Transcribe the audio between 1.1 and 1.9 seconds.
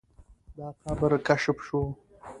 کشف شو.